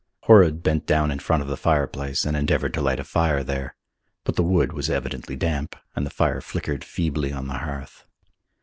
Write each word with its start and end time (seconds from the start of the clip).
Horrod 0.23 0.63
bent 0.63 0.87
down 0.87 1.11
in 1.11 1.19
front 1.19 1.43
of 1.43 1.47
the 1.47 1.55
fireplace 1.55 2.25
and 2.25 2.35
endeavoured 2.35 2.73
to 2.73 2.81
light 2.81 2.99
a 2.99 3.03
fire 3.03 3.43
there. 3.43 3.75
But 4.23 4.35
the 4.35 4.41
wood 4.41 4.73
was 4.73 4.89
evidently 4.89 5.35
damp 5.35 5.75
and 5.95 6.07
the 6.07 6.09
fire 6.09 6.41
flickered 6.41 6.83
feebly 6.83 7.31
on 7.31 7.45
the 7.45 7.59
hearth. 7.59 8.03